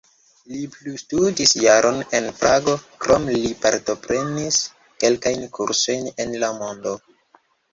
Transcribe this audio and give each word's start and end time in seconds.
Li 0.51 0.59
plustudis 0.75 1.51
jaron 1.63 1.99
en 2.19 2.29
Prago, 2.39 2.73
krome 3.05 3.37
li 3.43 3.53
partoprenis 3.67 4.59
kelkajn 5.05 5.47
kursojn 5.59 6.11
en 6.27 6.37
la 6.47 6.51
mondo. 6.59 6.97